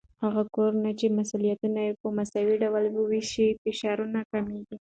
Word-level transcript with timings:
هغه 0.23 0.43
کورنۍ 0.55 0.93
چې 0.99 1.15
مسؤليتونه 1.17 1.79
په 2.01 2.07
مساوي 2.17 2.55
ډول 2.63 2.85
وويشي، 2.91 3.47
فشارونه 3.63 4.19
کمېږي. 4.31 4.75